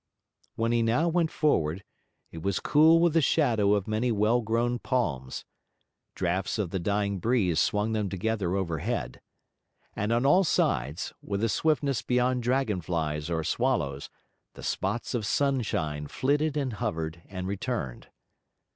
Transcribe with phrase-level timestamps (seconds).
[0.55, 1.83] When he now went forward,
[2.31, 5.45] it was cool with the shadow of many well grown palms;
[6.15, 9.21] draughts of the dying breeze swung them together overhead;
[9.95, 14.09] and on all sides, with a swiftness beyond dragon flies or swallows,
[14.55, 18.07] the spots of sunshine flitted, and hovered, and returned.